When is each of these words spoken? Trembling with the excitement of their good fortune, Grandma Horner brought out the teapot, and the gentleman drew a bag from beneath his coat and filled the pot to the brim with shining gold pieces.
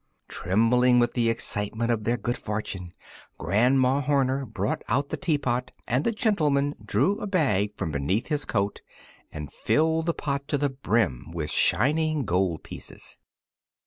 Trembling 0.27 0.97
with 0.97 1.13
the 1.13 1.29
excitement 1.29 1.91
of 1.91 2.05
their 2.05 2.17
good 2.17 2.35
fortune, 2.35 2.91
Grandma 3.37 4.01
Horner 4.01 4.47
brought 4.47 4.81
out 4.87 5.09
the 5.09 5.15
teapot, 5.15 5.69
and 5.87 6.03
the 6.03 6.11
gentleman 6.11 6.73
drew 6.83 7.19
a 7.19 7.27
bag 7.27 7.75
from 7.77 7.91
beneath 7.91 8.25
his 8.25 8.43
coat 8.43 8.81
and 9.31 9.53
filled 9.53 10.07
the 10.07 10.15
pot 10.15 10.47
to 10.47 10.57
the 10.57 10.69
brim 10.69 11.29
with 11.31 11.51
shining 11.51 12.25
gold 12.25 12.63
pieces. 12.63 13.19